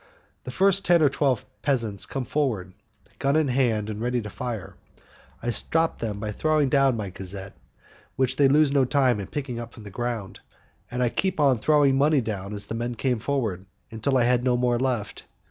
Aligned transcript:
The 0.45 0.49
first 0.49 0.83
ten 0.83 1.03
or 1.03 1.09
twelve 1.09 1.45
peasants 1.61 2.07
come 2.07 2.25
forward, 2.25 2.73
gun 3.19 3.35
in 3.35 3.49
hand 3.49 3.87
and 3.87 4.01
ready 4.01 4.19
to 4.23 4.31
fire: 4.31 4.75
I 5.43 5.51
stop 5.51 5.99
them 5.99 6.19
by 6.19 6.31
throwing 6.31 6.69
down 6.69 6.97
my 6.97 7.11
gazzette, 7.11 7.53
which 8.15 8.35
they 8.35 8.47
lose 8.47 8.71
no 8.71 8.83
time 8.83 9.19
in 9.19 9.27
picking 9.27 9.59
up 9.59 9.75
from 9.75 9.83
the 9.83 9.91
ground, 9.91 10.39
and 10.89 11.03
I 11.03 11.09
keep 11.09 11.39
on 11.39 11.59
throwing 11.59 11.97
money 11.99 12.19
down 12.19 12.51
as 12.53 12.65
the 12.65 12.73
men 12.73 12.95
come 12.95 13.19
forward, 13.19 13.67
until 13.91 14.17
I 14.17 14.23
had 14.23 14.43
no 14.43 14.57
more 14.57 14.79
left. 14.79 15.25